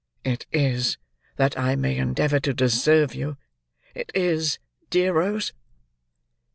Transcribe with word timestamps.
"It 0.23 0.47
is, 0.51 0.97
that 1.35 1.55
I 1.59 1.75
may 1.75 1.95
endeavour 1.97 2.39
to 2.39 2.55
deserve 2.55 3.13
you; 3.13 3.37
it 3.93 4.11
is, 4.15 4.57
dear 4.89 5.13
Rose?" 5.13 5.53